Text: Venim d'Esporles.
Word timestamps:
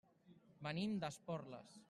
Venim 0.69 0.97
d'Esporles. 1.05 1.79